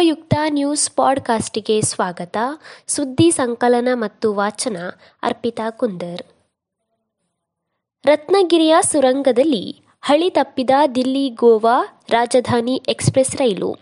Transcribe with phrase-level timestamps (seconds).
[0.00, 2.36] ಉಪಯುಕ್ತ ನ್ಯೂಸ್ ಪಾಡ್ಕಾಸ್ಟಿಗೆ ಸ್ವಾಗತ.
[2.86, 4.76] ಸುದ್ದಿ ಸಂಕಲನ ಮತ್ತು ವಾಚನ,
[5.22, 6.22] ಅರ್ಪಿತಾ ಕುಂದರ್.
[8.06, 13.76] ರತ್ನಗಿರಿಯ ಸುರಂಗದಲ್ಲಿ ಹಳಿ ತಪ್ಪಿದ ದಿಲ್ಲಿ ಗೋವಾ ರಾಜಧಾನಿ ಎಕ್ಸ್ಪ್ರೆಸ್ ರೈಲು.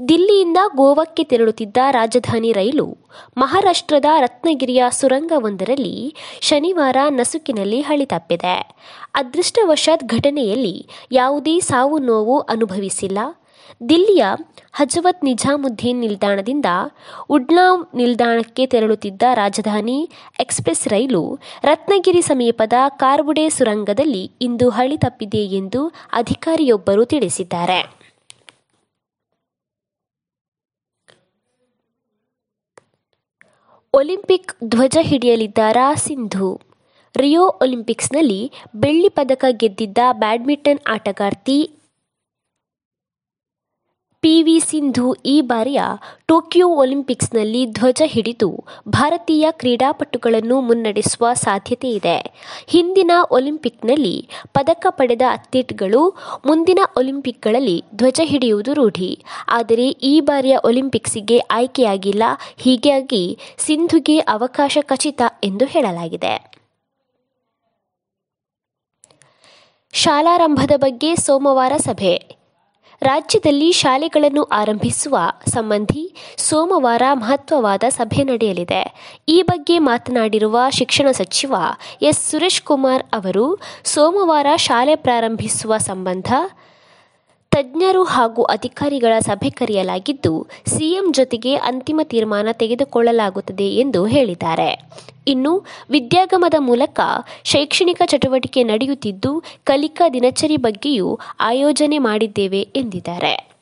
[0.00, 2.98] ದಿಲ್ಲಿಯಿಂದ ಗೋವಾಕ್ಕೆ ತೆರಳುತ್ತಿದ್ದ ರಾಜಧಾನಿ ರೈಲು
[3.36, 8.56] ಮಹಾರಾಷ್ಟ್ರದ ರತ್ನಗಿರಿಯ ಸುರಂಗವೊಂದರಲ್ಲಿ ಶನಿವಾರ ನಸುಕಿನಲ್ಲಿ ಹಳಿ ತಪ್ಪಿದೆ
[9.14, 13.18] ಅದೃಷ್ಟವಶಾತ್ ಘಟನೆಯಲ್ಲಿ ಯಾವುದೇ ಸಾವು ನೋವು ಅನುಭವಿಸಿಲ್ಲ.
[13.88, 14.24] ದಿಲ್ಲಿಯ
[14.72, 16.66] ಹಜವತ್ ನಿಜಾಮುದ್ದೀನ್ ನಿಲ್ದಾಣದಿಂದ
[17.30, 20.10] ಉಡ್ನಾವ್ ನಿಲ್ದಾಣಕ್ಕೆ ತೆರಳುತ್ತಿದ್ದ ರಾಜಧಾನಿ
[20.40, 28.05] ಎಕ್ಸ್ಪ್ರೆಸ್ ರೈಲು ರತ್ನಗಿರಿ ಸಮೀಪದ ಕಾರ್ಬುಡೆ ಸುರಂಗದಲ್ಲಿ ಇಂದು ಹಳಿ ತಪ್ಪಿದೆ ಎಂದು ಅಧಿಕಾರಿಯೊಬ್ಬರು ತಿಳಿಸಿದ್ದಾರೆ.
[33.96, 36.48] ಒಲಿಂಪಿಕ್ ಧ್ವಜ ಹಿಡಿಯಲಿದ್ದಾರಾ ಸಿಂಧು
[37.14, 38.40] ರಿಯೋ ಒಲಿಂಪಿಕ್ಸ್ನಲ್ಲಿ
[38.74, 41.58] ಬೆಳ್ಳಿ ಪದಕ ಗೆದ್ದಿದ್ದ ಬ್ಯಾಡ್ಮಿಂಟನ್ ಆಟಗಾರ್ತಿ
[44.20, 45.80] ಪಿವಿ ಸಿಂಧು ಈ ಬಾರಿಯ
[46.26, 52.34] ಟೋಕಿಯೋ ಒಲಿಂಪಿಕ್ಸ್ನಲ್ಲಿ ಧ್ವಜ ಹಿಡಿದು ಭಾರತೀಯ ಕ್ರೀಡಾಪಟುಗಳನ್ನು ಮುನ್ನಡೆಸುವ ಸಾಧ್ಯತೆ ಇದೆ.
[52.66, 56.08] ಹಿಂದಿನ ಒಲಿಂಪಿಕ್ನಲ್ಲಿ ಪದಕ ಪಡೆದ ಅಥ್ಲೀಟ್ಗಳು
[56.46, 59.24] ಮುಂದಿನ ಒಲಿಂಪಿಕ್ಗಳಲ್ಲಿ ಧ್ವಜ ಹಿಡಿಯುವುದು ರೂಢಿ.
[59.48, 62.22] ಆದರೆ ಈ ಬಾರಿಯ ಒಲಿಂಪಿಕ್ಸ್ಗೆ ಆಯ್ಕೆಯಾಗಿಲ್ಲ.
[62.56, 66.56] ಹೀಗಾಗಿ ಸಿಂಧುಗೆ ಅವಕಾಶ ಖಚಿತ ಎಂದು ಹೇಳಲಾಗಿದೆ.
[69.92, 72.35] ಶಾಲಾರಂಭದ ಬಗ್ಗೆ ಸೋಮವಾರ ಸಭೆ.
[73.02, 78.94] ರಾಜ್ಯದಲ್ಲಿ ಶಾಲೆಗಳನ್ನು ಆರಂಭಿಸುವ ಸಂಬಂಧಿ ಸೋಮವಾರ ಮಹತ್ವವಾದ ಸಭೆ ನಡೆಯಲಿದೆ.
[79.28, 81.54] ಈ ಬಗ್ಗೆ ಮಾತನಾಡಿರುವ ಶಿಕ್ಷಣ ಸಚಿವ
[82.02, 82.30] ಎಸ್.
[82.30, 86.32] ಸುರೇಶ್ ಕುಮಾರ್ ಅವರು, ಸೋಮವಾರ ಶಾಲೆ ಪ್ರಾರಂಭಿಸುವ ಸಂಬಂಧ
[87.50, 94.82] ತಜ್ಞರು ಹಾಗೂ ಅಧಿಕಾರಿಗಳ ಸಭೆ ಕರೆಯಲಾಗಿದ್ದು, ಸಿಎಂ ಜೊತೆಗೆ ಅಂತಿಮ ತೀರ್ಮಾನ ತೆಗೆದುಕೊಳ್ಳಲಾಗುತ್ತದೆ ಎಂದು ಹೇಳಿದ್ದಾರೆ.
[95.28, 97.00] ಇನ್ನು ವಿದ್ಯಾಗಮದ ಮೂಲಕ
[97.44, 103.56] ಶೈಕ್ಷಣಿಕ ಚಟುವಟಿಕೆ ನಡೆಯುತ್ತಿದ್ದು, ಕಲಿಕಾ ದಿನಚರಿ ಬಗ್ಗೆಯೂ ಆಯೋಜನೆ ಮಾಡಿದ್ದೇವೆ ಎಂದಿದ್ದಾರೆ.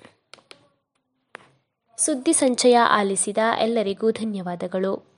[1.99, 5.14] ಸುದ್ದಿ ಸಂಚಯ ಆಲಿಸಿದ ಎಲ್ಲರಿಗೂ ಧನ್ಯವಾದಗಳು.